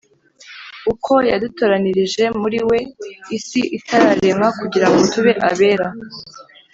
uko 0.91 1.13
yadutoranirije 1.29 2.23
muri 2.41 2.59
We, 2.69 2.79
isi 3.37 3.61
itararemwa, 3.77 4.47
kugira 4.59 4.87
ngo 4.89 5.01
tube 5.11 5.33
abera, 5.49 5.87